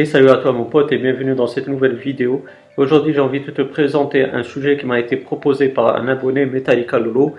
Et 0.00 0.04
salut 0.04 0.30
à 0.30 0.36
toi 0.36 0.52
mon 0.52 0.62
pote 0.62 0.92
et 0.92 0.96
bienvenue 0.96 1.34
dans 1.34 1.48
cette 1.48 1.66
nouvelle 1.66 1.96
vidéo. 1.96 2.44
Aujourd'hui 2.76 3.12
j'ai 3.12 3.18
envie 3.18 3.40
de 3.40 3.50
te 3.50 3.62
présenter 3.62 4.22
un 4.22 4.44
sujet 4.44 4.76
qui 4.76 4.86
m'a 4.86 5.00
été 5.00 5.16
proposé 5.16 5.66
par 5.66 5.96
un 5.96 6.06
abonné 6.06 6.46
Metallica 6.46 7.00
Lolo. 7.00 7.34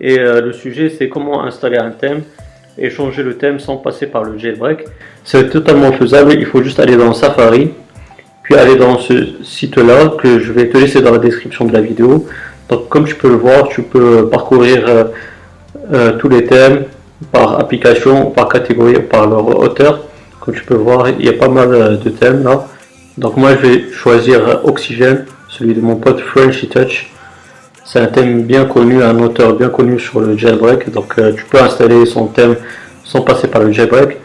Et 0.00 0.18
euh, 0.18 0.40
le 0.40 0.54
sujet 0.54 0.88
c'est 0.88 1.10
comment 1.10 1.44
installer 1.44 1.76
un 1.76 1.90
thème 1.90 2.22
et 2.78 2.88
changer 2.88 3.22
le 3.22 3.36
thème 3.36 3.60
sans 3.60 3.76
passer 3.76 4.06
par 4.06 4.24
le 4.24 4.38
jailbreak. 4.38 4.86
C'est 5.24 5.50
totalement 5.50 5.92
faisable, 5.92 6.32
il 6.32 6.46
faut 6.46 6.62
juste 6.62 6.80
aller 6.80 6.96
dans 6.96 7.12
Safari, 7.12 7.72
puis 8.44 8.54
aller 8.54 8.76
dans 8.76 8.96
ce 8.96 9.44
site 9.44 9.76
là 9.76 10.08
que 10.18 10.38
je 10.38 10.52
vais 10.52 10.70
te 10.70 10.78
laisser 10.78 11.02
dans 11.02 11.12
la 11.12 11.18
description 11.18 11.66
de 11.66 11.74
la 11.74 11.82
vidéo. 11.82 12.26
Donc 12.70 12.88
comme 12.88 13.04
tu 13.04 13.14
peux 13.14 13.28
le 13.28 13.36
voir, 13.36 13.68
tu 13.68 13.82
peux 13.82 14.26
parcourir 14.30 14.88
euh, 14.88 15.04
euh, 15.92 16.12
tous 16.12 16.30
les 16.30 16.46
thèmes 16.46 16.84
par 17.30 17.60
application, 17.60 18.30
par 18.30 18.48
catégorie, 18.48 19.00
par 19.00 19.28
leur 19.28 19.46
hauteur. 19.46 20.06
Tu 20.52 20.64
peux 20.64 20.74
voir, 20.74 21.08
il 21.08 21.24
y 21.24 21.28
a 21.28 21.32
pas 21.34 21.48
mal 21.48 21.72
euh, 21.74 21.96
de 21.96 22.10
thèmes 22.10 22.42
là. 22.42 22.66
Donc 23.18 23.36
moi 23.36 23.50
je 23.56 23.66
vais 23.66 23.92
choisir 23.92 24.60
Oxygène, 24.64 25.26
celui 25.48 25.74
de 25.74 25.80
mon 25.80 25.96
pote 25.96 26.20
Frenchy 26.20 26.68
Touch. 26.68 27.10
C'est 27.84 27.98
un 27.98 28.06
thème 28.06 28.42
bien 28.42 28.64
connu, 28.64 29.02
un 29.02 29.18
auteur 29.18 29.54
bien 29.54 29.68
connu 29.68 29.98
sur 29.98 30.20
le 30.20 30.36
jailbreak. 30.36 30.90
Donc 30.90 31.14
euh, 31.18 31.32
tu 31.36 31.44
peux 31.44 31.60
installer 31.60 32.06
son 32.06 32.26
thème 32.26 32.56
sans 33.04 33.22
passer 33.22 33.48
par 33.48 33.62
le 33.62 33.72
jailbreak. 33.72 34.16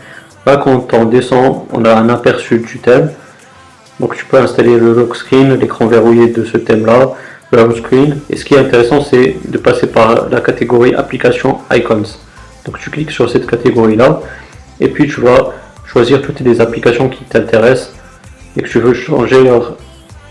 Là 0.46 0.58
quand 0.58 0.94
on 0.94 1.06
descend, 1.06 1.64
on 1.74 1.84
a 1.86 1.94
un 1.94 2.10
aperçu 2.10 2.60
du 2.60 2.80
thème. 2.80 3.12
Donc 4.00 4.16
tu 4.16 4.26
peux 4.26 4.38
installer 4.38 4.78
le 4.78 4.94
lock 4.94 5.16
screen, 5.16 5.54
l'écran 5.56 5.88
verrouillé 5.88 6.28
de 6.28 6.44
ce 6.46 6.58
thème 6.58 6.86
là, 6.86 7.14
le 7.52 7.60
home 7.60 7.76
screen. 7.76 8.20
Et 8.30 8.38
ce 8.38 8.46
qui 8.46 8.54
est 8.54 8.60
intéressant 8.60 9.02
c'est 9.02 9.38
de 9.46 9.58
passer 9.58 9.88
par 9.88 10.30
la 10.30 10.42
catégorie 10.42 10.94
application 10.96 11.60
icons. 11.73 12.04
Donc 12.66 12.80
tu 12.80 12.90
cliques 12.90 13.12
sur 13.12 13.30
cette 13.30 13.48
catégorie 13.48 13.96
là 13.96 14.22
et 14.80 14.88
puis 14.90 15.08
tu 15.08 15.22
vas 15.22 15.54
choisir 15.95 16.22
toutes 16.22 16.41
les 16.41 16.59
applications 16.59 17.08
qui 17.08 17.23
t'intéressent 17.23 17.94
et 18.58 18.61
que 18.61 18.67
tu 18.67 18.81
veux 18.81 18.94
changer 18.94 19.42
leur 19.42 19.78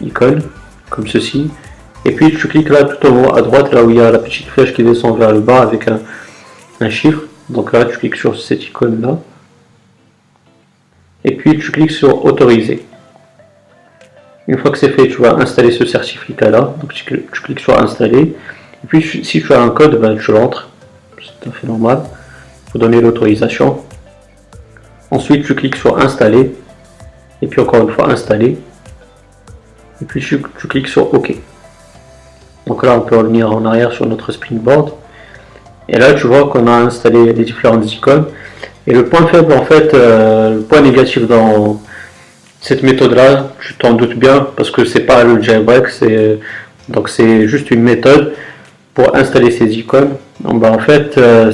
icône 0.02 0.42
comme 0.90 1.06
ceci. 1.06 1.50
Et 2.04 2.12
puis 2.12 2.36
tu 2.36 2.48
cliques 2.48 2.68
là 2.68 2.84
tout 2.84 3.06
en 3.06 3.24
haut 3.24 3.34
à 3.34 3.40
droite, 3.40 3.72
là 3.72 3.82
où 3.82 3.88
il 3.88 3.96
y 3.96 4.00
a 4.00 4.10
la 4.10 4.18
petite 4.18 4.46
flèche 4.48 4.74
qui 4.74 4.84
descend 4.84 5.18
vers 5.18 5.32
le 5.32 5.40
bas 5.40 5.62
avec 5.62 5.88
un, 5.88 6.90
chiffre. 6.90 7.22
Donc 7.48 7.72
là 7.72 7.86
tu 7.86 7.96
cliques 7.96 8.16
sur 8.16 8.38
cette 8.38 8.62
icône 8.62 9.00
là. 9.00 9.16
Et 11.24 11.34
puis 11.34 11.58
tu 11.58 11.72
cliques 11.72 11.92
sur 11.92 12.26
autoriser. 12.26 12.84
Une 14.46 14.58
fois 14.58 14.70
que 14.70 14.76
c'est 14.76 14.90
fait, 14.90 15.08
tu 15.08 15.22
vas 15.22 15.32
installer 15.36 15.70
ce 15.70 15.86
certificat 15.86 16.50
là. 16.50 16.74
Donc 16.78 16.92
tu, 16.92 17.04
cliques 17.42 17.60
sur 17.60 17.82
installer. 17.82 18.36
Et 18.84 18.86
puis 18.86 19.24
si 19.24 19.40
tu 19.40 19.50
as 19.54 19.62
un 19.62 19.70
code, 19.70 19.98
ben, 19.98 20.18
tu 20.18 20.30
l'entres. 20.30 20.68
C'est 21.22 21.40
tout 21.40 21.48
à 21.48 21.52
fait 21.54 21.66
normal. 21.66 22.02
Pour 22.70 22.80
donner 22.80 23.00
l'autorisation. 23.00 23.82
Ensuite, 25.14 25.46
tu 25.46 25.54
cliques 25.54 25.76
sur 25.76 25.96
installer. 25.96 26.52
Et 27.40 27.46
puis 27.46 27.60
encore 27.60 27.82
une 27.82 27.94
fois, 27.94 28.10
installer. 28.10 28.58
Et 30.02 30.04
puis 30.04 30.20
tu, 30.20 30.42
cliques 30.68 30.88
sur 30.88 31.14
OK. 31.14 31.32
Donc 32.66 32.82
là, 32.82 32.96
on 32.96 33.00
peut 33.02 33.16
revenir 33.16 33.52
en 33.52 33.64
arrière 33.64 33.92
sur 33.92 34.06
notre 34.06 34.32
springboard. 34.32 34.90
Et 35.88 35.98
là, 35.98 36.14
tu 36.14 36.26
vois 36.26 36.48
qu'on 36.48 36.66
a 36.66 36.72
installé 36.72 37.32
les 37.32 37.44
différentes 37.44 37.90
icônes. 37.92 38.24
Et 38.88 38.92
le 38.92 39.04
point 39.04 39.24
faible, 39.28 39.52
en 39.52 39.64
fait, 39.64 39.94
euh, 39.94 40.56
le 40.56 40.62
point 40.62 40.80
négatif 40.80 41.28
dans 41.28 41.80
cette 42.60 42.82
méthode-là, 42.82 43.52
tu 43.60 43.74
t'en 43.74 43.92
doutes 43.92 44.18
bien, 44.18 44.48
parce 44.56 44.72
que 44.72 44.84
c'est 44.84 45.06
pas 45.06 45.22
le 45.22 45.40
jailbreak, 45.40 45.84
donc 46.88 47.08
c'est 47.08 47.46
juste 47.46 47.70
une 47.70 47.82
méthode 47.82 48.32
pour 48.94 49.14
installer 49.14 49.52
ces 49.52 49.78
icônes. 49.78 50.14
En 50.44 50.78
fait, 50.80 51.16
euh, 51.18 51.52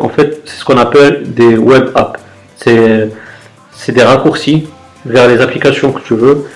en 0.00 0.08
fait 0.10 0.42
c'est 0.44 0.60
ce 0.60 0.64
qu'on 0.64 0.78
appelle 0.78 1.22
des 1.24 1.56
web 1.56 1.88
apps 1.94 2.20
c'est 2.64 3.92
des 3.92 4.02
raccourcis 4.02 4.68
vers 5.06 5.28
les 5.28 5.40
applications 5.40 5.92
que 5.92 6.00
tu 6.00 6.14
veux 6.14 6.46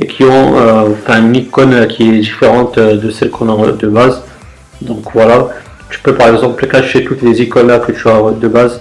et 0.00 0.06
qui 0.06 0.24
ont 0.24 0.58
euh, 0.58 0.88
une 1.08 1.34
icône 1.34 1.86
qui 1.86 2.08
est 2.08 2.18
différente 2.18 2.78
de 2.78 3.10
celle 3.10 3.30
qu'on 3.30 3.48
a 3.48 3.72
de 3.72 3.88
base. 3.88 4.22
Donc 4.82 5.04
voilà, 5.14 5.48
tu 5.90 6.00
peux 6.00 6.14
par 6.14 6.28
exemple 6.28 6.66
cacher 6.66 7.04
toutes 7.04 7.22
les 7.22 7.40
icônes 7.42 7.68
là 7.68 7.78
que 7.78 7.92
tu 7.92 8.08
as 8.08 8.20
de 8.38 8.48
base 8.48 8.80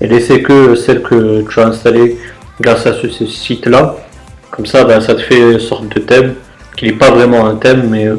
et 0.00 0.06
laisser 0.06 0.42
que 0.42 0.74
celles 0.74 1.02
que 1.02 1.44
tu 1.48 1.60
as 1.60 1.66
installées 1.66 2.18
grâce 2.60 2.86
à 2.86 2.94
ce, 2.94 3.08
site 3.26 3.66
là. 3.66 3.96
Comme 4.50 4.66
ça, 4.66 4.84
ben, 4.84 5.00
ça 5.00 5.14
te 5.14 5.20
fait 5.20 5.40
une 5.40 5.58
sorte 5.58 5.88
de 5.88 6.00
thème 6.00 6.34
qui 6.76 6.86
n'est 6.86 6.92
pas 6.92 7.10
vraiment 7.10 7.46
un 7.46 7.56
thème, 7.56 7.88
mais 7.90 8.06
euh, 8.06 8.16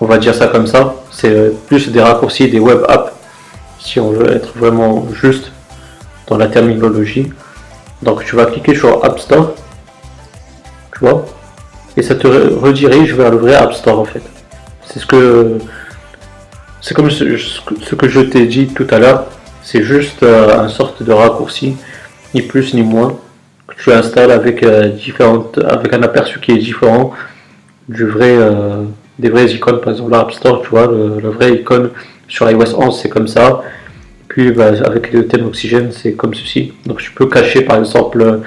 on 0.00 0.06
va 0.06 0.18
dire 0.18 0.34
ça 0.34 0.48
comme 0.48 0.66
ça. 0.66 0.94
C'est 1.10 1.52
plus 1.68 1.88
des 1.88 2.00
raccourcis, 2.00 2.48
des 2.48 2.58
web 2.58 2.80
apps, 2.88 3.12
si 3.78 4.00
on 4.00 4.10
veut 4.10 4.32
être 4.32 4.56
vraiment 4.56 5.06
juste 5.12 5.52
dans 6.26 6.36
la 6.36 6.46
terminologie. 6.46 7.30
Donc 8.02 8.24
tu 8.24 8.36
vas 8.36 8.46
cliquer 8.46 8.74
sur 8.74 9.04
App 9.04 9.18
Store, 9.18 9.54
tu 10.92 11.00
vois, 11.00 11.24
et 11.96 12.02
ça 12.02 12.14
te 12.14 12.26
redirige 12.26 13.14
vers 13.14 13.30
le 13.30 13.38
vrai 13.38 13.54
App 13.54 13.72
Store 13.72 13.98
en 13.98 14.04
fait. 14.04 14.22
C'est 14.86 14.98
ce 14.98 15.06
que 15.06 15.58
c'est 16.80 16.94
comme 16.94 17.10
ce, 17.10 17.94
que 17.94 18.08
je 18.08 18.20
t'ai 18.20 18.46
dit 18.46 18.66
tout 18.66 18.86
à 18.90 18.98
l'heure, 18.98 19.24
c'est 19.62 19.82
juste 19.82 20.22
euh, 20.22 20.58
un 20.58 20.68
sorte 20.68 21.02
de 21.02 21.12
raccourci, 21.12 21.76
ni 22.34 22.42
plus 22.42 22.74
ni 22.74 22.82
moins, 22.82 23.16
que 23.66 23.74
tu 23.82 23.90
installes 23.90 24.30
avec 24.30 24.62
euh, 24.62 24.88
différentes, 24.88 25.58
avec 25.66 25.94
un 25.94 26.02
aperçu 26.02 26.40
qui 26.40 26.52
est 26.52 26.58
différent 26.58 27.12
du 27.88 28.04
vrai, 28.04 28.36
euh, 28.36 28.82
des 29.18 29.30
vraies 29.30 29.50
icônes. 29.50 29.80
Par 29.80 29.94
exemple, 29.94 30.10
l'App 30.10 30.32
Store, 30.32 30.60
tu 30.60 30.68
vois, 30.68 30.86
le, 30.86 31.20
le 31.20 31.30
vrai 31.30 31.54
icône 31.54 31.88
sur 32.28 32.50
iOS 32.50 32.78
11 32.78 33.00
c'est 33.00 33.08
comme 33.08 33.28
ça, 33.28 33.62
puis 34.34 34.52
avec 34.60 35.12
le 35.12 35.28
thème 35.28 35.46
oxygène, 35.46 35.92
c'est 35.92 36.14
comme 36.14 36.34
ceci. 36.34 36.72
Donc 36.86 37.00
tu 37.00 37.12
peux 37.12 37.26
cacher 37.26 37.60
par 37.60 37.78
exemple 37.78 38.40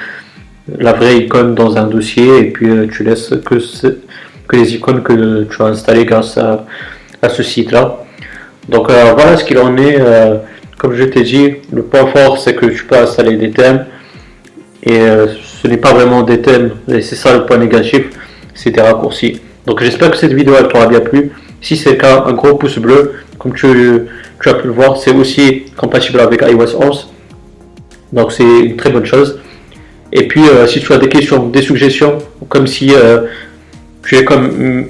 la 0.77 0.91
vraie 0.91 1.19
icône 1.19 1.55
dans 1.55 1.77
un 1.77 1.87
dossier 1.87 2.39
et 2.39 2.51
puis 2.51 2.69
euh, 2.69 2.87
tu 2.91 3.05
laisses 3.05 3.33
que, 3.45 3.55
que 3.55 4.55
les 4.57 4.75
icônes 4.75 5.01
que 5.01 5.43
tu 5.45 5.61
as 5.61 5.67
installées 5.67 6.03
grâce 6.03 6.37
à, 6.37 6.65
ce 7.29 7.41
site-là. 7.41 7.99
Donc 8.67 8.89
euh, 8.89 9.13
voilà 9.15 9.37
ce 9.37 9.45
qu'il 9.45 9.59
en 9.59 9.77
est. 9.77 9.95
Euh, 9.97 10.39
comme 10.77 10.93
je 10.93 11.05
t'ai 11.05 11.23
dit, 11.23 11.53
le 11.71 11.83
point 11.83 12.05
fort 12.07 12.37
c'est 12.37 12.55
que 12.55 12.65
tu 12.65 12.83
peux 12.83 12.97
installer 12.97 13.37
des 13.37 13.51
thèmes 13.51 13.85
et 14.83 14.99
ce 15.61 15.67
n'est 15.69 15.77
pas 15.77 15.93
vraiment 15.93 16.21
des 16.21 16.41
thèmes 16.41 16.71
et 16.89 17.01
c'est 17.01 17.15
ça 17.15 17.33
le 17.33 17.45
point 17.45 17.57
négatif, 17.57 18.09
c'est 18.53 18.71
des 18.71 18.81
raccourcis. 18.81 19.39
Donc 19.65 19.81
j'espère 19.81 20.11
que 20.11 20.17
cette 20.17 20.33
vidéo 20.33 20.53
elle 20.59 20.67
t'aura 20.67 20.87
bien 20.87 20.99
plu. 20.99 21.31
Si 21.61 21.77
c'est 21.77 21.91
le 21.91 21.95
cas, 21.95 22.25
un 22.27 22.33
gros 22.33 22.55
pouce 22.55 22.77
bleu. 22.77 23.13
Comme 23.37 23.53
tu 23.53 23.67
as 24.45 24.53
pu 24.53 24.67
le 24.67 24.73
voir, 24.73 24.97
c'est 24.97 25.11
aussi 25.11 25.65
compatible 25.75 26.19
avec 26.19 26.41
iOS 26.41 26.81
11. 26.81 27.09
Donc 28.13 28.31
c'est 28.31 28.43
une 28.43 28.75
très 28.77 28.89
bonne 28.89 29.05
chose. 29.05 29.39
Et 30.11 30.27
puis 30.27 30.47
euh, 30.47 30.65
si 30.67 30.79
tu 30.79 30.93
as 30.93 30.97
des 30.97 31.09
questions, 31.09 31.47
des 31.47 31.61
suggestions, 31.61 32.19
comme 32.49 32.67
si 32.67 32.93
euh, 32.93 33.23
tu 34.03 34.15
es 34.15 34.23
comme 34.23 34.47
mm, 34.47 34.87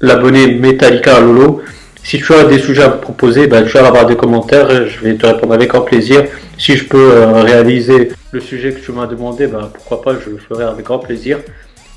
l'abonné 0.00 0.54
Metallica 0.54 1.16
à 1.16 1.20
Lolo, 1.20 1.62
si 2.02 2.20
tu 2.20 2.34
as 2.34 2.44
des 2.44 2.58
sujets 2.58 2.82
à 2.82 2.90
proposer, 2.90 3.46
ben, 3.46 3.64
tu 3.64 3.72
vas 3.72 3.86
avoir 3.86 4.06
des 4.06 4.16
commentaires, 4.16 4.68
je 4.86 5.00
vais 5.00 5.14
te 5.14 5.26
répondre 5.26 5.54
avec 5.54 5.70
grand 5.70 5.80
plaisir. 5.80 6.24
Si 6.58 6.76
je 6.76 6.84
peux 6.84 7.12
euh, 7.12 7.42
réaliser 7.42 8.10
le 8.30 8.40
sujet 8.40 8.72
que 8.72 8.80
tu 8.80 8.92
m'as 8.92 9.06
demandé, 9.06 9.46
ben, 9.46 9.70
pourquoi 9.72 10.02
pas, 10.02 10.18
je 10.22 10.30
le 10.30 10.38
ferai 10.38 10.64
avec 10.64 10.84
grand 10.84 10.98
plaisir. 10.98 11.38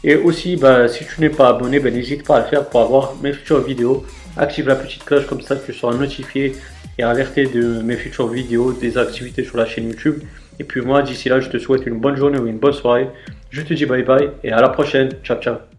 Et 0.03 0.16
aussi, 0.16 0.56
ben, 0.56 0.88
si 0.88 1.06
tu 1.06 1.22
n'es 1.22 1.30
pas 1.30 1.50
abonné, 1.50 1.80
ben, 1.80 1.94
n'hésite 1.94 2.25
pas 2.25 2.38
à 2.38 2.40
le 2.41 2.47
faire 2.47 2.66
pour 2.66 2.81
avoir 2.81 3.16
mes 3.22 3.34
futures 3.34 3.62
vidéos. 3.62 4.06
Active 4.38 4.68
la 4.68 4.75
petite 4.75 5.03
cloche 5.03 5.25
comme 5.25 5.41
ça 5.41 5.56
tu 5.56 5.74
seras 5.74 5.96
notifié 5.96 6.56
et 7.00 7.03
alerté 7.03 7.46
de 7.46 7.81
mes 7.81 7.96
futures 7.96 8.28
vidéos, 8.28 8.72
des 8.72 8.97
activités 8.97 9.44
sur 9.44 9.58
la 9.58 9.66
chaîne 9.66 9.90
YouTube. 9.90 10.22
Et 10.59 10.63
puis 10.63 10.81
moi, 10.81 11.02
d'ici 11.02 11.30
là, 11.30 11.40
je 11.40 11.50
te 11.50 11.58
souhaite 11.58 11.85
une 11.85 12.00
bonne 12.00 12.16
journée 12.16 12.40
ou 12.40 12.47
une 12.47 12.58
bonne 12.58 12.74
soirée. 12.74 13.08
Je 13.50 13.62
te 13.62 13.74
dis 13.74 13.85
bye 13.85 14.03
bye 14.03 14.30
et 14.44 14.52
à 14.52 14.62
la 14.62 14.69
prochaine. 14.69 15.09
Ciao, 15.24 15.40
ciao. 15.40 15.77